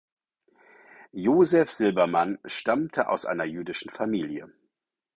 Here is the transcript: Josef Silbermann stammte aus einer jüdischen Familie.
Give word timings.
Josef 1.13 1.69
Silbermann 1.71 2.39
stammte 2.45 3.07
aus 3.07 3.27
einer 3.27 3.43
jüdischen 3.45 3.91
Familie. 3.91 4.51